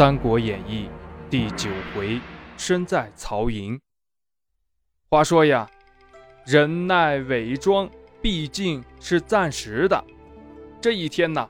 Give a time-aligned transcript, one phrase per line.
[0.00, 0.88] 三国演义》
[1.28, 2.18] 第九回，
[2.56, 3.78] 身在曹营。
[5.10, 5.68] 话说呀，
[6.46, 7.86] 忍耐伪装
[8.22, 10.02] 毕竟是暂时的。
[10.80, 11.46] 这一天呢，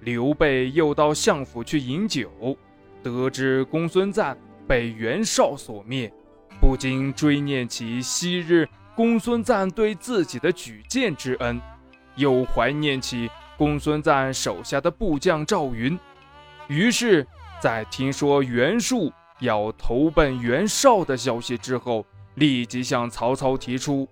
[0.00, 2.28] 刘备又到相府去饮酒，
[3.04, 6.12] 得知公孙瓒被袁绍所灭，
[6.60, 11.60] 不禁追念起昔日公孙瓒对自己的举荐之恩，
[12.16, 15.96] 又怀念起公孙瓒手下的部将赵云，
[16.66, 17.24] 于是。
[17.62, 22.04] 在听说袁术要投奔袁绍的消息之后，
[22.34, 24.08] 立即向曹操提出：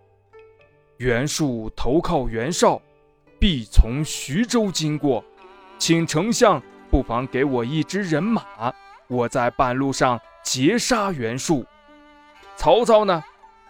[0.99, 2.81] 袁术投靠袁绍，
[3.41, 5.25] 必从徐州经过，
[5.79, 8.45] 请丞相不妨给我一支人马，
[9.09, 11.67] 我在半路上截杀袁术。
[12.55, 13.21] 曹操呢，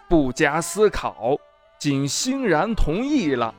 [0.07, 1.35] 不加思考，
[1.79, 3.55] 竟欣然同意了。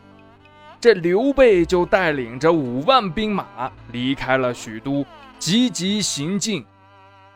[0.80, 5.04] 这刘备就带领着五万兵马离开了许都。
[5.42, 6.64] 急急行进，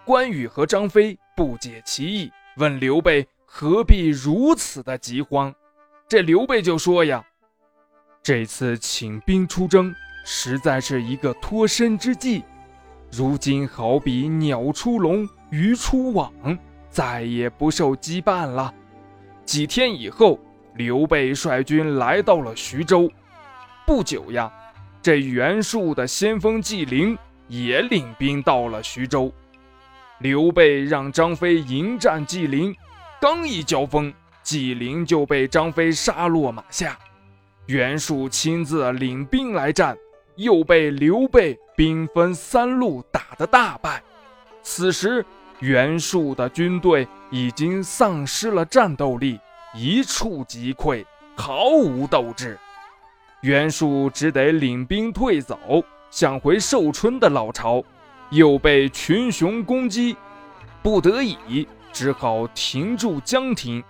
[0.04, 5.52] 关羽和张飞不解其意，问刘备何必如此的急慌。
[6.06, 7.20] 这刘备就说呀
[8.22, 9.92] ：“这次请兵出征，
[10.24, 12.44] 实在是一个脱身之计。
[13.10, 16.32] 如今好比鸟出笼，鱼出网，
[16.88, 18.72] 再也不受羁绊了。”
[19.44, 20.38] 几天以后，
[20.76, 23.10] 刘备率军来到了徐州。
[23.84, 24.48] 不久呀，
[25.02, 27.18] 这袁术的先锋纪灵。
[27.48, 29.32] 也领兵到了徐州，
[30.18, 32.74] 刘备让张飞迎战纪灵，
[33.20, 36.98] 刚一交锋，纪灵就被张飞杀落马下。
[37.66, 39.96] 袁术亲自领兵来战，
[40.36, 44.02] 又被刘备兵分三路打得大败。
[44.62, 45.24] 此时，
[45.60, 49.38] 袁术的军队已经丧失了战斗力，
[49.74, 51.04] 一触即溃，
[51.36, 52.58] 毫无斗志。
[53.42, 55.84] 袁术只得领兵退走。
[56.16, 57.84] 想回寿春的老巢，
[58.30, 60.16] 又被群雄攻击，
[60.82, 63.84] 不得已只好停驻江亭。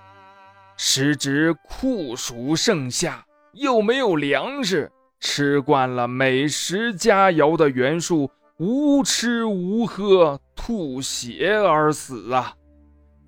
[0.76, 4.90] 时值酷暑盛夏，又没有粮食，
[5.20, 8.28] 吃惯了美食佳肴的袁术
[8.58, 12.52] 无吃无喝，吐血而死啊！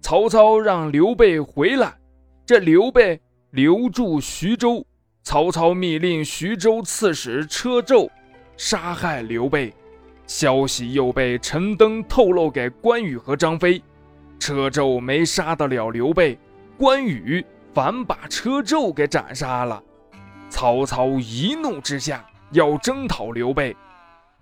[0.03, 1.97] 曹操让刘备回来，
[2.45, 3.21] 这刘备
[3.53, 4.85] 留住徐州。
[5.23, 8.11] 曹操密令徐州刺史车胄。
[8.59, 9.73] 杀害刘备，
[10.27, 13.81] 消息又被陈登透露给关羽和张飞。
[14.41, 16.37] 车胄没杀得了刘备，
[16.77, 19.81] 关羽反把车胄给斩杀了。
[20.51, 23.77] 曹操一怒之下要征讨刘备，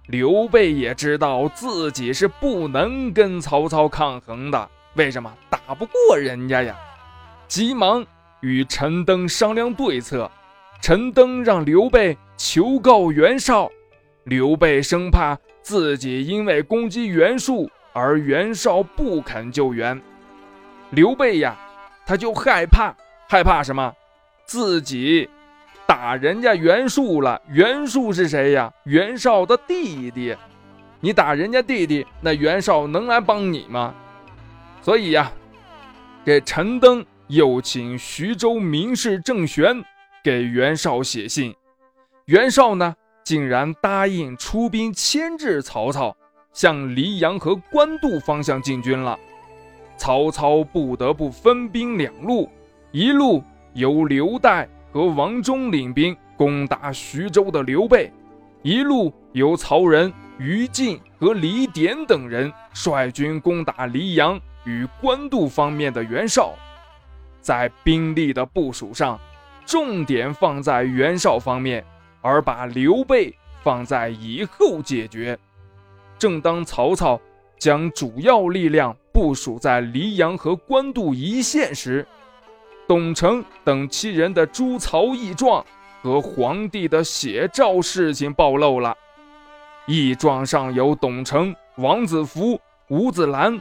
[0.06, 4.70] 刘备也知道自己是不能跟曹操抗衡的。
[4.94, 6.74] 为什么打不过人家呀？
[7.48, 8.02] 急忙
[8.40, 10.30] 与陈登商量对策。
[10.80, 13.70] 陈登让刘备求告袁绍。
[14.26, 20.02] 刘备生怕自己因为攻击袁术而袁绍不肯救援，
[20.90, 21.56] 刘备呀，
[22.04, 22.92] 他就害怕，
[23.28, 23.94] 害怕什么？
[24.44, 25.30] 自己
[25.86, 27.40] 打人家袁术了。
[27.48, 28.72] 袁术是谁呀？
[28.82, 30.36] 袁绍的弟弟。
[30.98, 33.94] 你打人家弟弟，那袁绍能来帮你吗？
[34.82, 35.30] 所以呀，
[36.24, 39.80] 这陈登又请徐州名士郑玄
[40.24, 41.54] 给袁绍写信。
[42.24, 42.96] 袁绍呢？
[43.26, 46.16] 竟然答应出兵牵制曹操，
[46.52, 49.18] 向黎阳和官渡方向进军了。
[49.96, 52.48] 曹操不得不分兵两路，
[52.92, 53.42] 一路
[53.74, 58.12] 由刘岱和王忠领兵攻打徐州的刘备，
[58.62, 66.54] 一路由曹仁、于禁和李典等人率军攻打黎阳与官渡方面的袁绍。
[67.40, 69.18] 在兵力的部署上，
[69.64, 71.84] 重点放在袁绍方面。
[72.26, 73.32] 而把刘备
[73.62, 75.38] 放在以后解决。
[76.18, 77.20] 正当曹操
[77.56, 82.04] 将主要力量部署在黎阳和官渡一线时，
[82.88, 85.64] 董承等七人的诛曹义状
[86.02, 88.96] 和皇帝的写照事情暴露了。
[89.86, 93.60] 义状上有董承、王子服、吴子兰、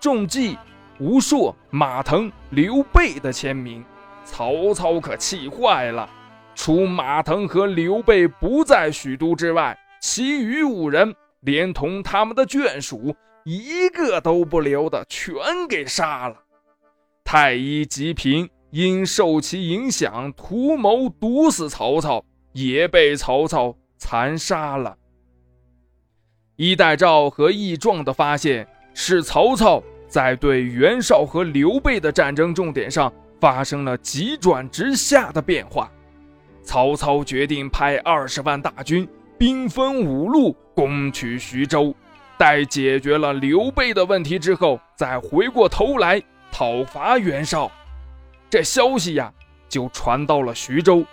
[0.00, 0.56] 仲济、
[0.98, 3.84] 吴硕、马腾、刘备的签名，
[4.24, 6.08] 曹操可气坏了。
[6.56, 13.14] 除马腾和刘备不在许都之外，其余五人连同他们的眷属，
[13.44, 15.34] 一个都不留的，全
[15.68, 16.36] 给杀了。
[17.22, 24.96] 太医吉平因受其影响，图谋毒死曹操，也被曹操残杀了。
[26.56, 35.92] 衣带诏和义状的发现，使曹操在对袁绍和刘备的战争重点上发生了急转直下的变化。
[36.66, 39.08] 曹操决定派二十万大军，
[39.38, 41.94] 兵分五路攻取徐州。
[42.36, 46.20] 待解决了刘备的问题之后，再回过头来
[46.50, 47.70] 讨伐袁绍。
[48.50, 49.32] 这消息呀，
[49.68, 51.04] 就传到了徐州。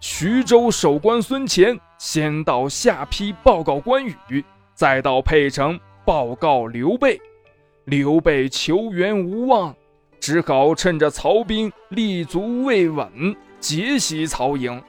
[0.00, 4.42] 徐州守关孙乾先到下邳报告关羽，
[4.74, 7.20] 再到沛城报告刘备。
[7.84, 9.74] 刘备求援无望，
[10.18, 14.82] 只好趁着曹兵立足未稳，劫袭曹营。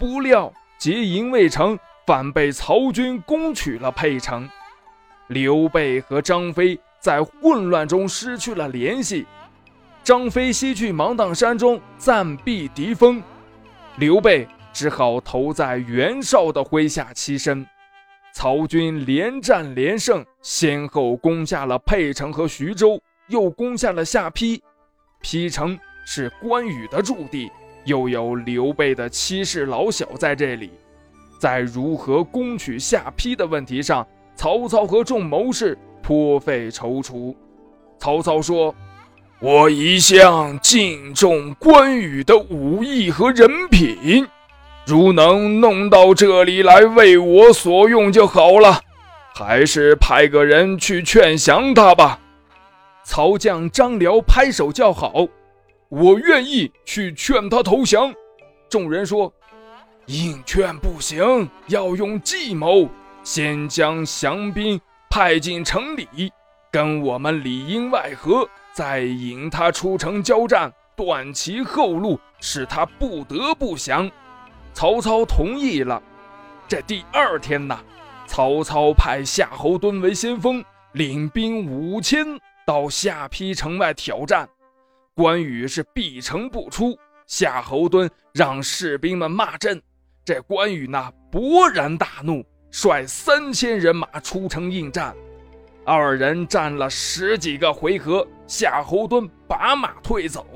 [0.00, 4.48] 不料劫营未成，反被曹军攻取了沛城。
[5.26, 9.26] 刘备和张飞在混乱中失去了联系。
[10.02, 13.22] 张飞西去芒砀山中暂避敌锋。
[13.96, 17.66] 刘备只好投在袁绍的麾下栖身，
[18.32, 22.98] 曹军连战连胜，先后攻下了沛城和徐州，
[23.28, 24.62] 又攻下了下邳。
[25.20, 27.52] 邳城是关羽的驻地，
[27.84, 30.70] 又有刘备的妻室老小在这里，
[31.38, 37.34] 在如何攻取下邳的问题上，曹操和众谋士颇费踌躇。
[37.98, 38.74] 曹操说。
[39.42, 44.28] 我一向敬重关羽的武艺和人品，
[44.84, 48.82] 如能弄到这里来为我所用就好了。
[49.34, 52.20] 还是派个人去劝降他吧。
[53.02, 55.26] 曹将张辽拍手叫好
[55.90, 58.14] ：“我愿意去劝他投降。”
[58.70, 59.30] 众人说
[60.06, 62.88] ：“硬劝不行，要用计谋，
[63.22, 66.08] 先将降兵派进城里，
[66.70, 74.08] 跟我们里应外合。”再引他出城交战，断其后路，使他不得不降。
[74.72, 76.00] 曹操同意了。
[76.68, 77.80] 这第二天呐，
[78.28, 82.24] 曹操派夏侯惇为先锋，领兵五千
[82.64, 84.48] 到下邳城外挑战。
[85.14, 86.96] 关羽是闭城不出，
[87.26, 89.80] 夏侯惇让士兵们骂阵。
[90.24, 95.14] 这关羽呢，勃然大怒，率三千人马出城应战。
[95.84, 100.46] 二人战了十几个回合，夏侯惇把马退走，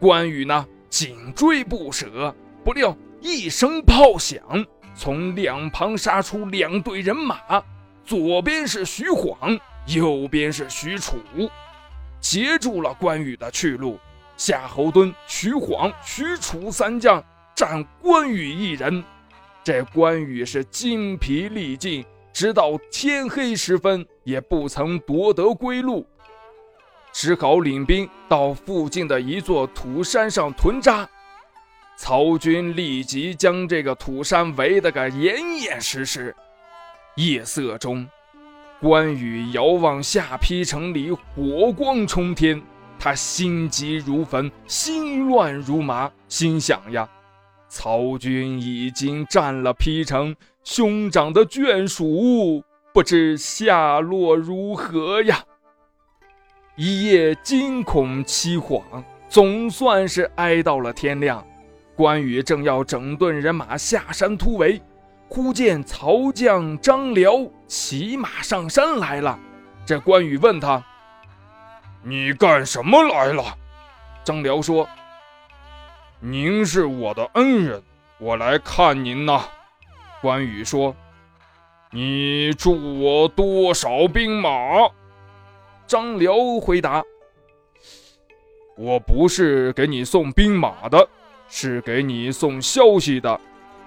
[0.00, 2.34] 关羽呢紧追不舍。
[2.64, 4.40] 不料一声炮响，
[4.94, 7.62] 从两旁杀出两队人马，
[8.04, 11.16] 左边是徐晃，右边是许褚，
[12.24, 14.00] 截住了关羽的去路。
[14.38, 17.22] 夏侯惇、徐晃、许褚三将
[17.54, 19.04] 战关羽一人，
[19.62, 22.02] 这关羽是精疲力尽。
[22.32, 26.04] 直到天黑时分，也不曾夺得归路，
[27.12, 31.08] 只好领兵到附近的一座土山上屯扎。
[31.96, 36.34] 曹军立即将这个土山围得个严严实实。
[37.14, 38.04] 夜色中，
[38.84, 42.60] 关羽遥望下邳城里火光冲天，
[42.98, 47.08] 他心急如焚，心乱如麻，心想呀。
[47.66, 55.42] 曹军已经占了邳城，兄长的眷属不知下落如何呀！
[56.76, 58.82] 一夜惊恐凄惶，
[59.30, 61.42] 总算是挨到了天亮。
[61.96, 64.78] 关羽正要整顿人马下山突围，
[65.26, 69.38] 忽见曹将张辽骑马上山来了。
[69.86, 70.82] 这关羽问他
[72.02, 73.44] ：“你干什么来了？”
[74.24, 74.88] 张辽说。
[76.20, 77.82] 您是我的恩人，
[78.18, 79.44] 我来看您呐。
[80.22, 80.96] 关羽说
[81.92, 84.50] ：“你助我多少兵马？”
[85.86, 87.04] 张辽回答
[88.78, 91.06] ：“我不是给你送兵马的，
[91.46, 93.38] 是给你送消息的。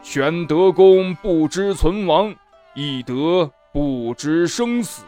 [0.03, 2.35] 玄德公不知存亡，
[2.75, 5.03] 翼德不知生死。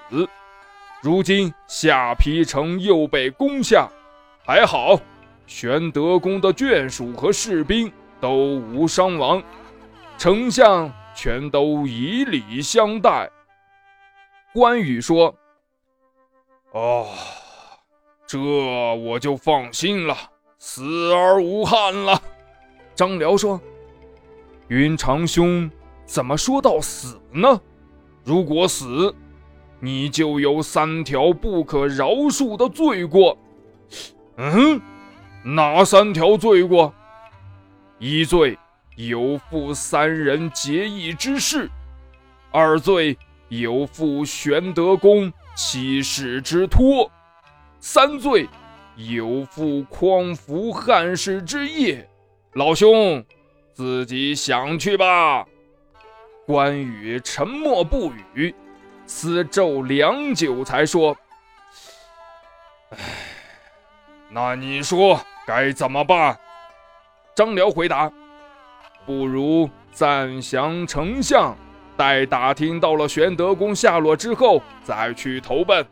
[1.02, 3.90] 如今下邳城又被攻下，
[4.46, 5.02] 还好。”
[5.48, 8.30] 玄德公的眷属和士兵都
[8.72, 9.42] 无伤亡，
[10.20, 13.28] 丞相全都以礼相待。
[14.54, 15.34] 关羽说
[16.70, 17.08] ：“哦，
[18.28, 20.16] 这我就放心了，
[20.60, 22.22] 死而无憾了。”
[22.94, 23.60] 张辽说
[24.70, 25.68] ：“云长兄
[26.06, 27.60] 怎么说到死呢？
[28.29, 29.15] 如果死，
[29.79, 33.36] 你就有三条不可饶恕的罪过。”
[34.38, 34.79] 嗯。
[35.43, 36.93] 哪三条罪过？
[37.98, 38.55] 一罪
[38.98, 41.67] 有负三人结义之事，
[42.51, 43.17] 二罪
[43.48, 47.09] 有负玄德公七世之托，
[47.79, 48.48] 三罪
[48.95, 52.07] 有负匡扶汉室之业。
[52.53, 53.25] 老兄，
[53.74, 55.48] 自己想去吧。
[56.50, 58.56] 关羽沉默不语，
[59.06, 61.15] 思咒良久，才说
[62.89, 62.98] ：“唉。”
[64.32, 66.36] 那你说该怎么办？
[67.36, 68.12] 张辽回答
[69.06, 71.56] ：“不如暂降丞相，
[71.96, 75.86] 待打听到了玄德公下落之后再去投奔。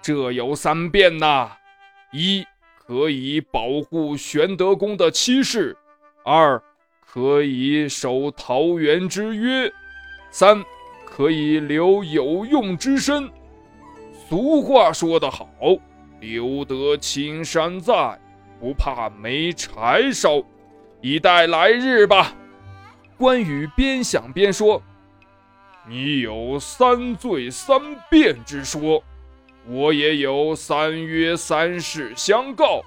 [0.00, 1.50] 这有三变呐：
[2.12, 2.46] 一
[2.78, 5.76] 可以保护玄德公的妻室；
[6.24, 6.62] 二
[7.12, 9.68] 可以守桃园之约；
[10.30, 10.64] 三
[11.04, 13.28] 可以留有用之身。
[14.28, 15.48] 俗话说得好，
[16.20, 18.16] 留得青山在，
[18.60, 20.40] 不怕没柴烧。
[21.00, 22.32] 以待来日吧。
[23.18, 24.80] 关羽边想边说
[25.88, 29.02] ：“你有三罪三变之说，
[29.66, 32.82] 我也有三约三事相告。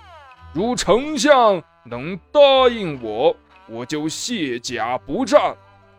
[0.54, 2.40] 如丞相能答
[2.70, 3.36] 应我，
[3.74, 5.56] 我就卸甲不战；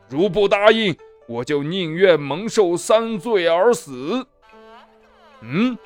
[0.09, 4.25] 如不答应，我就宁愿蒙受三罪而死。”
[5.43, 5.77] 嗯，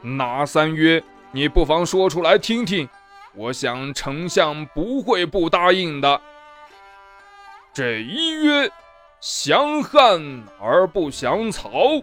[0.00, 1.02] 哪三约？
[1.30, 2.88] 你不妨说出来听听。
[3.34, 6.18] 我想丞相不会不答应的。
[7.74, 8.70] 这一约，
[9.20, 12.00] 降汉而不降曹。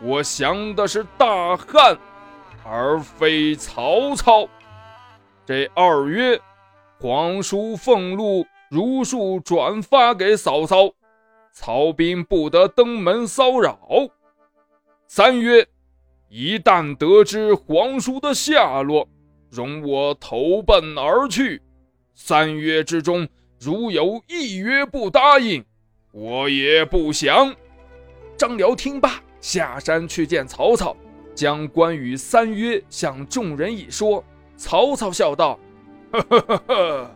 [0.00, 1.98] 我降的是大汉，
[2.64, 4.48] 而非曹操。
[5.44, 6.40] 这二约，
[6.98, 10.90] 皇叔俸禄如数转发给嫂嫂，
[11.52, 13.78] 曹兵不得登门骚扰。
[15.06, 15.66] 三曰。
[16.28, 19.08] 一旦得知皇叔的下落，
[19.48, 21.62] 容我投奔而去。
[22.16, 23.26] 三曰之中，
[23.60, 25.64] 如有一约不答应，
[26.10, 27.54] 我也不降。
[28.36, 30.96] 张辽听罢，下山去见曹操，
[31.32, 34.22] 将关羽三约向众人一说。
[34.56, 35.56] 曹操笑道
[36.22, 37.10] ：“呵呵呵，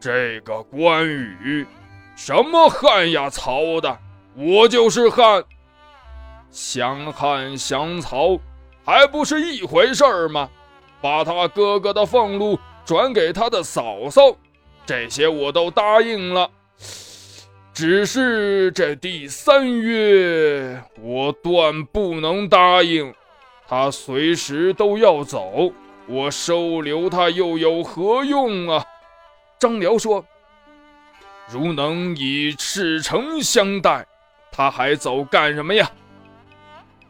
[0.00, 1.66] 这个关羽，
[2.14, 3.98] 什么汉呀曹的，
[4.34, 5.44] 我就是汉。”
[6.50, 8.38] 降汉降曹，
[8.84, 10.48] 还不是一回事儿吗？
[11.02, 14.34] 把他哥哥的俸禄转给他的嫂嫂，
[14.86, 16.50] 这些我都答应了。
[17.74, 23.12] 只是这第三约，我断不能答应。
[23.68, 25.70] 他随时都要走，
[26.08, 28.84] 我收留他又有何用啊？
[29.58, 30.24] 张辽说
[31.50, 34.06] ：“如能以赤诚相待，
[34.52, 35.90] 他还走干什么呀？”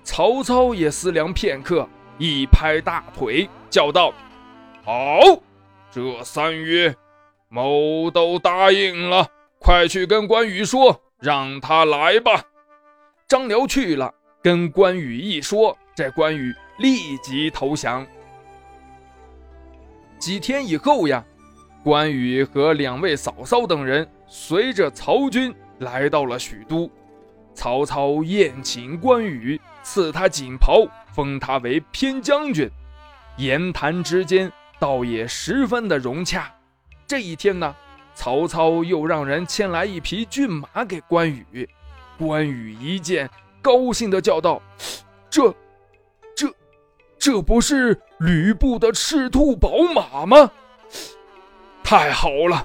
[0.03, 4.15] 曹操也思量片刻，一拍大腿，叫道
[4.85, 5.21] ：“好，
[5.91, 6.95] 这三约，
[7.49, 9.27] 某都答应了。
[9.59, 12.45] 快去跟关羽说，让他来吧。”
[13.27, 18.07] 张辽去了，跟关羽一说，这关羽立即投降。
[20.27, 21.25] 几天以后呀，
[21.85, 26.91] 关羽和两位嫂嫂等人随着曹军来到了许都，
[27.55, 29.61] 曹操宴请关羽。
[29.85, 32.69] 赐他锦袍，封他为偏将军，
[33.37, 36.53] 言谈之间倒也十分的融洽。
[37.07, 37.73] 这一天呢，
[38.13, 41.69] 曹操又让人牵来一匹骏马给关羽。
[42.19, 43.31] 关羽一见，
[43.63, 44.61] 高兴的叫道
[45.31, 45.55] ：“这、
[47.27, 50.49] 这不是吕布的赤兔宝马吗？
[51.83, 52.65] 太好了！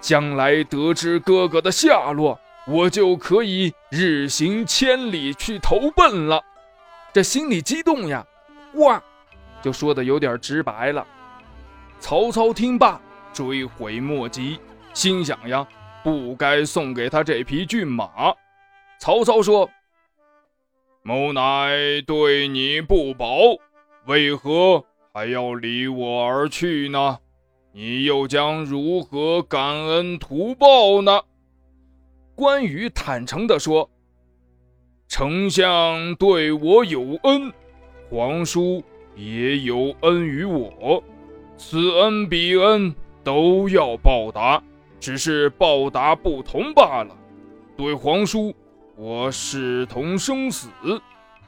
[0.00, 2.36] 将来得知哥哥的下落。”
[2.66, 6.42] 我就可以日行千里去投奔了，
[7.12, 8.26] 这心里激动呀，
[8.76, 9.00] 哇，
[9.62, 11.06] 就说的有点直白了。
[12.00, 13.00] 曹操听罢，
[13.32, 14.58] 追悔莫及，
[14.92, 15.64] 心想呀，
[16.02, 18.34] 不该送给他这匹骏马。
[18.98, 19.70] 曹操说
[21.04, 23.58] ：“某乃对你不薄，
[24.06, 27.18] 为何还要离我而去呢？
[27.72, 31.20] 你又将如何感恩图报呢？”
[32.36, 33.88] 关羽坦诚地说
[35.08, 37.52] ：“丞相对我有恩，
[38.10, 38.82] 皇叔
[39.14, 41.02] 也有恩于我，
[41.56, 44.62] 此恩彼恩都要报答，
[44.98, 47.16] 只是报答不同罢了。
[47.76, 48.54] 对皇叔，
[48.96, 50.68] 我视同生死，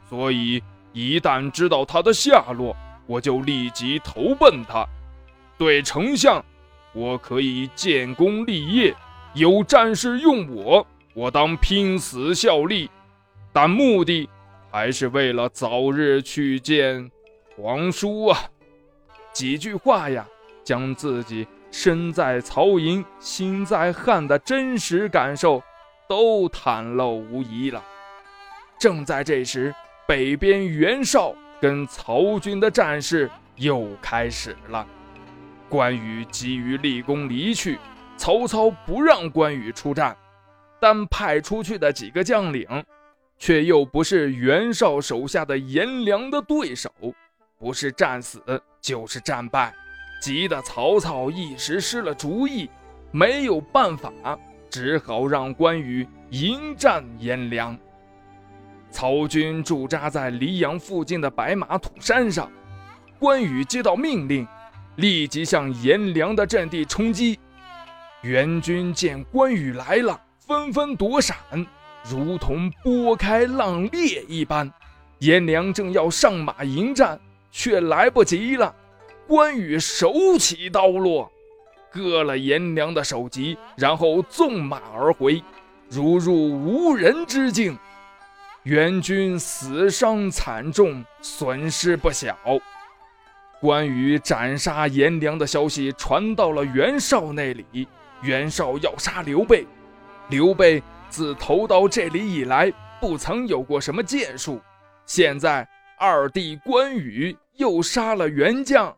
[0.09, 0.63] 所以
[0.97, 2.75] 一旦知道他的下落，
[3.07, 4.87] 我就立即投奔他。
[5.59, 6.43] 对丞相，
[6.95, 8.97] 我可以建功立业。”
[9.37, 12.91] 有战士用我，我当拼死效力，
[13.53, 14.27] 但目的
[14.71, 17.11] 还是为了早日去见
[17.55, 18.39] 皇叔啊！
[19.35, 20.27] 几句话呀，
[20.65, 25.63] 将自己身在曹营心在汉的真实感受
[26.09, 27.85] 都袒露无遗了。
[28.81, 29.75] 正在这时，
[30.07, 34.87] 北边袁绍跟曹军的战事又开始了。
[35.69, 37.79] 关羽急于立功离去。
[38.19, 40.17] 曹操不让关羽出战，
[40.81, 42.67] 但派出去的几个将领，
[43.39, 46.91] 却又不是袁绍手下的颜良的对手，
[47.59, 48.43] 不是战死
[48.81, 49.75] 就是战败，
[50.23, 52.71] 急得曹操一时失了主意，
[53.11, 54.11] 没有办法，
[54.71, 57.79] 只好让关羽迎战颜良。
[58.91, 62.51] 曹军驻扎在黎阳附近的白马土山上，
[63.19, 64.47] 关羽接到命令，
[64.97, 67.39] 立即向颜良的阵地冲击。
[68.23, 71.37] 援军见关羽来了，纷纷躲闪，
[72.09, 74.73] 如同拨开浪裂一般。
[75.19, 77.19] 颜良正要上马迎战，
[77.51, 78.75] 却来不及了。
[79.27, 81.31] 关羽手起刀落，
[81.91, 85.43] 割了颜良的首级，然后纵马而回，
[85.89, 87.77] 如入无人之境。
[88.67, 92.37] 援军死伤惨重，损失不小。
[93.61, 97.87] 关羽斩杀颜良的消息传到了袁绍那里，
[98.23, 99.65] 袁绍要杀刘备。
[100.31, 104.61] 刘备自投到这里以来，不曾有过什么建树。
[105.05, 105.65] 现在
[105.97, 108.93] 二弟关羽又杀了袁将，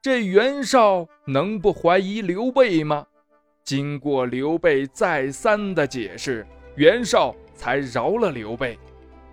[0.00, 3.04] 这袁绍能不怀疑刘备吗？
[3.64, 8.78] 经过刘备再三的解释，袁绍才饶了刘备。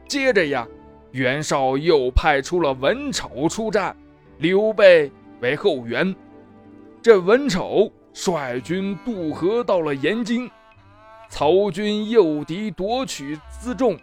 [0.10, 0.68] 接着呀，
[1.12, 3.96] 袁绍又派出了文丑出战，
[4.40, 6.14] 刘备为后援。
[7.00, 10.50] 这文丑率军渡河到了延津，
[11.30, 13.96] 曹军诱敌夺取辎重。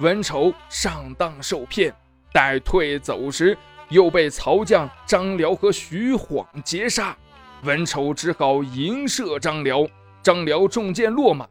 [0.00, 1.94] 文丑上当受骗，
[2.32, 3.56] 待退走时，
[3.90, 7.16] 又被曹将张辽和徐晃截杀。
[7.62, 9.86] 文丑只好迎射张辽，
[10.20, 11.46] 张辽中箭落马。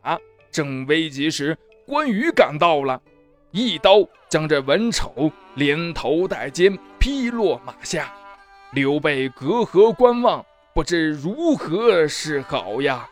[0.52, 3.02] 正危急时，关羽赶到了，
[3.52, 8.12] 一刀将这文丑连头带肩劈落马下。
[8.74, 13.08] 刘备隔河观望，不知如何是好呀。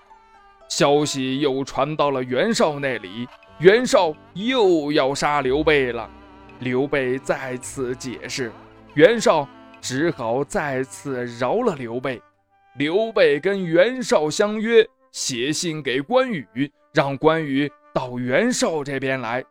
[0.70, 3.28] 消息又传到了袁绍那里。
[3.60, 6.10] 袁绍又要杀刘备了，
[6.60, 8.50] 刘备再次解释，
[8.94, 9.46] 袁绍
[9.82, 12.22] 只好再次饶了刘备。
[12.78, 19.44] 刘备跟袁绍相约，写信给关羽，让关羽到袁绍这边来，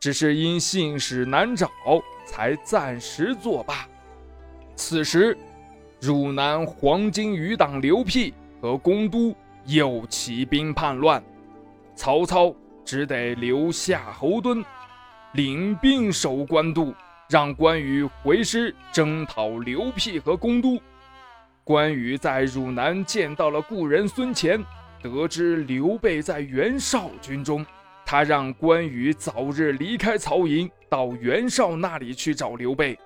[0.00, 1.70] 只是因信使难找，
[2.26, 3.86] 才暂时作罢。
[4.76, 5.36] 此时，
[6.00, 9.34] 汝南黄巾余党刘辟和公都
[9.66, 11.22] 又起兵叛乱，
[11.94, 12.54] 曹操。
[12.84, 14.64] 只得留夏侯惇
[15.32, 16.94] 领兵守官渡，
[17.28, 20.80] 让关羽回师征讨刘辟和公都。
[21.64, 24.64] 关羽在汝南见到了故人孙乾，
[25.02, 27.62] 得知刘备在袁绍军中，
[28.10, 32.98] 他让关羽早日离开曹营，到袁绍那里去找刘备。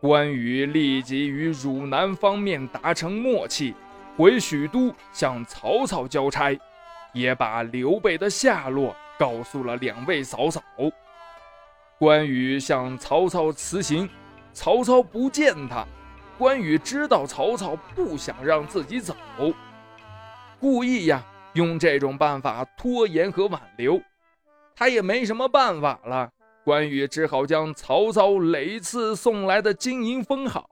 [0.00, 3.74] 关羽立即与汝南方面达成默契，
[4.16, 6.58] 回许都向曹操交差。
[7.12, 10.62] 也把刘备的下落告诉了两位嫂嫂。
[11.98, 14.08] 关羽向曹操辞行，
[14.54, 15.84] 曹操不见他。
[16.38, 19.14] 关羽知道曹操不想让自己走，
[20.58, 21.22] 故意呀
[21.56, 24.00] 用这种办法拖延和挽留。
[24.76, 26.30] 他也没什么办法了，
[26.64, 30.68] 关羽只好将曹操累次送来的金银封好，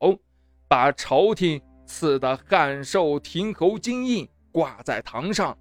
[0.69, 5.57] 把朝廷赐的汉寿亭侯金印挂在堂上。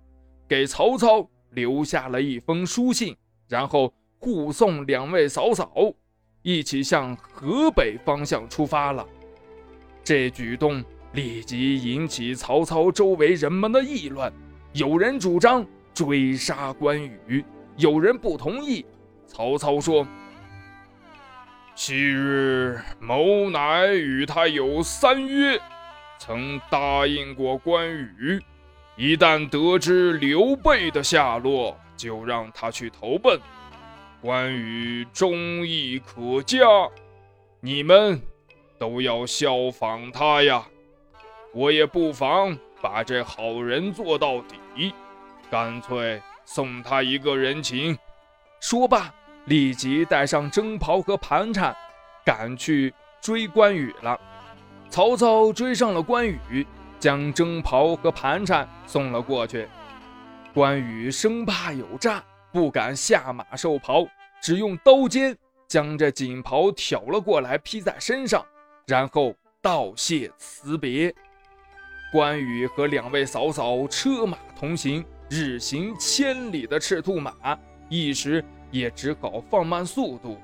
[0.47, 3.15] 给曹操留下了一封书信，
[3.47, 5.73] 然后护送两位嫂嫂
[6.41, 9.07] 一起向河北方向出发了。
[10.03, 10.83] 这举动
[11.13, 14.31] 立即引起曹操周围人们的议论，
[14.73, 17.45] 有人主张追杀关羽，
[17.77, 18.83] 有人不同意。
[19.27, 20.05] 曹操说
[21.75, 25.59] ：“昔日某乃与他有三约，
[26.17, 28.41] 曾答应过关羽。”
[28.97, 33.39] 一旦得知刘备的下落，就让他去投奔。
[34.21, 35.35] 关羽忠
[35.67, 36.65] 义可嘉，
[37.59, 38.21] 你们
[38.79, 40.65] 都要效仿他呀！
[41.53, 44.93] 我也不妨把这好人做到底，
[45.49, 47.97] 干脆送他一个人情。
[48.59, 49.11] 说罢，
[49.45, 51.73] 立即带上征袍和盘缠，
[52.25, 54.19] 赶去追关羽了。
[54.89, 56.67] 曹操追上了关羽。
[56.99, 59.67] 将征袍和盘缠送了过去，
[60.53, 64.07] 关羽生怕有诈，不敢下马受袍，
[64.41, 68.45] 只用刀尖将这锦袍挑了过来披在身上，
[68.87, 71.13] 然后道谢辞别。
[72.13, 77.33] 关羽和两位嫂嫂车马同行，日行千里的赤兔马，
[77.89, 80.37] 一时也只好放慢速度。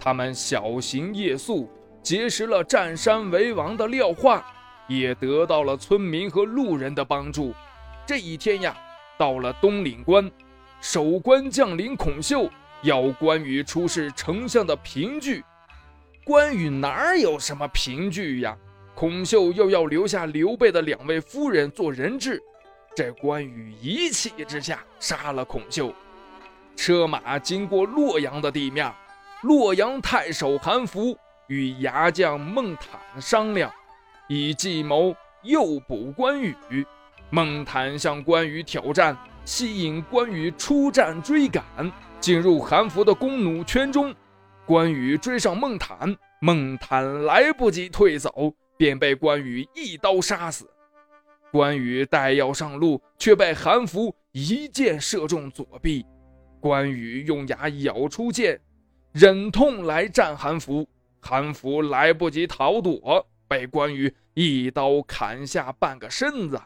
[0.00, 1.70] 他们小行夜宿，
[2.02, 4.42] 结识了占山为王的廖化。
[4.88, 7.52] 也得到了村民和路人的帮助。
[8.06, 8.74] 这一天呀，
[9.18, 10.30] 到了东岭关，
[10.80, 12.48] 守关将领孔秀
[12.82, 15.44] 要关羽出示丞相的凭据。
[16.24, 18.56] 关羽哪有什么凭据呀？
[18.96, 22.42] 孔秀又要留下刘备的两位夫人做人质，
[22.96, 25.92] 这关羽一气之下杀了孔秀。
[26.74, 28.90] 车马经过洛阳的地面，
[29.42, 31.14] 洛阳太守韩福
[31.48, 33.70] 与牙将孟坦商量，
[34.28, 36.56] 以计谋诱捕关羽。
[37.28, 41.62] 孟坦向关羽挑战，吸引关羽出战追赶，
[42.18, 44.14] 进入韩福的弓弩圈中。
[44.64, 50.68] 关羽追上孟坦，孟坦来不及退走，便被关羽一刀杀死。
[51.50, 56.04] 关羽待要上路，却被韩福一箭射中左臂。
[56.60, 58.60] 关羽用牙咬出剑，
[59.12, 60.86] 忍痛来战韩福。
[61.20, 66.60] 韩福来不及逃躲，被关羽一刀砍下半个身子。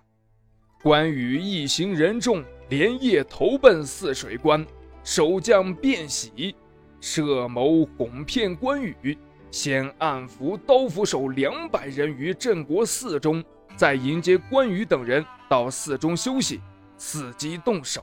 [0.83, 4.67] 关羽一行人众连夜投奔泗水关，
[5.05, 6.55] 守将卞喜
[7.01, 9.17] 设谋哄骗关羽，
[9.51, 13.45] 先暗伏刀斧手两百人于镇国寺中，
[13.77, 16.61] 再迎接关羽等人到寺中休息，
[16.99, 18.01] 伺机动手。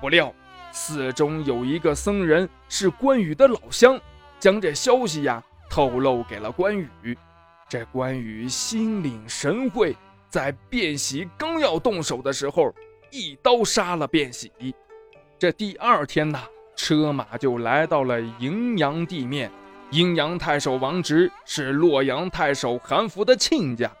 [0.00, 0.32] 不料。
[0.74, 4.00] 寺中有一个僧人是关羽的老乡，
[4.40, 6.88] 将这消息呀透露给了关羽。
[7.68, 9.94] 这关羽心领神会，
[10.30, 12.74] 在卞喜刚要动手的时候，
[13.10, 14.50] 一刀杀了卞喜。
[15.38, 16.40] 这第二天呐，
[16.74, 19.52] 车马就来到了荥阳地面。
[19.92, 23.92] 阴阳太守王直是洛阳太守韩福的亲家。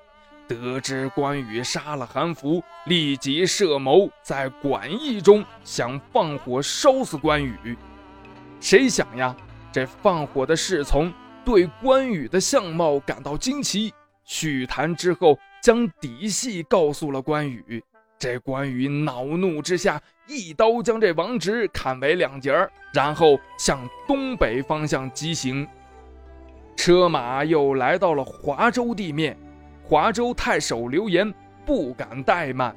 [0.48, 7.76] 得知关羽杀了韩福，立即设谋在馆驿中想放火烧死关羽。
[8.58, 9.36] 谁想呀，
[9.70, 11.12] 这放火的侍从
[11.44, 13.92] 对关羽的相貌感到惊奇，
[14.24, 17.84] 叙谈之后将底细告诉了关羽。
[18.18, 25.68] 这关羽恼怒之下，一刀将这王直砍为两截儿，然后向东北方向疾行。
[26.76, 29.36] 车马又来到了华州地面。
[29.84, 31.32] 华州太守刘延
[31.66, 32.74] 不敢怠慢，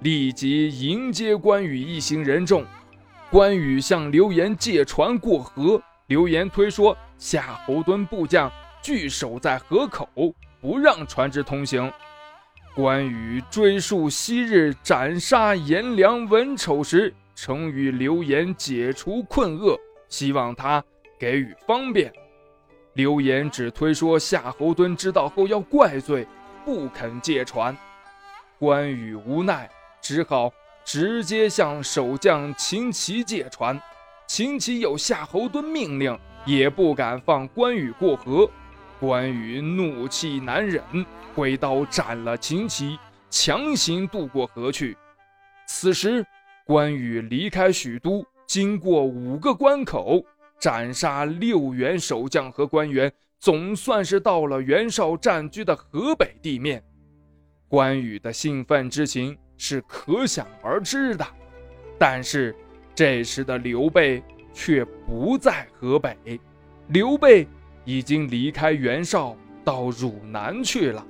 [0.00, 2.64] 立即迎接关羽一行人众。
[3.30, 8.50] 关羽向刘延借船过河，刘延推说夏侯惇部将
[8.82, 10.08] 据守在河口，
[10.60, 11.90] 不让船只通行。
[12.74, 20.82] 关羽追溯昔日斩杀颜良、文丑时，曾与刘延解除困厄，希望他
[21.18, 22.12] 给予方便。
[22.98, 26.26] 刘延只推说夏侯惇知道后要怪罪。
[26.64, 27.74] 不肯借船，
[28.58, 29.70] 关羽无奈，
[30.02, 30.52] 只好
[30.84, 33.80] 直接向守将秦琪借船。
[34.26, 38.50] 秦琪有夏侯惇命令，也不敢放关羽过河。
[38.98, 40.82] 关羽怒气难忍，
[41.36, 42.98] 挥刀斩了秦琪，
[43.30, 44.96] 强行渡过河去。
[45.68, 46.26] 此时，
[46.66, 50.20] 关羽离开许都，经过五个关口，
[50.58, 53.12] 斩杀六员守将和官员。
[53.40, 56.82] 总算是到了袁绍占据的河北地面，
[57.68, 61.24] 关羽的兴奋之情是可想而知的。
[61.96, 62.52] 但是
[62.96, 64.20] 这时的刘备
[64.52, 66.16] 却不在河北，
[66.88, 67.46] 刘备
[67.84, 71.06] 已经离开袁绍到汝南去了。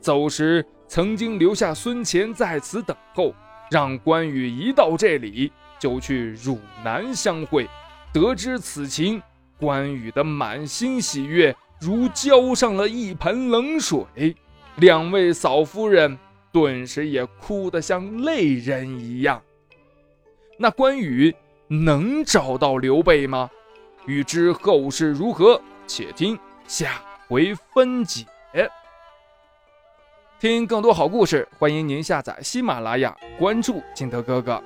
[0.00, 3.34] 走时曾经留下孙乾在此等候，
[3.68, 7.68] 让关羽一到这里就去汝南相会。
[8.12, 9.22] 得知此情。
[9.58, 14.36] 关羽的满心喜悦如浇上了一盆冷水，
[14.76, 16.16] 两位嫂夫人
[16.52, 19.42] 顿时也哭得像泪人一样。
[20.56, 21.34] 那关羽
[21.66, 23.50] 能找到刘备吗？
[24.06, 28.24] 欲知后事如何，且听下回分解。
[30.40, 34.62] 听更多好故事，欢迎您下载喜马拉雅，关注金德哥哥。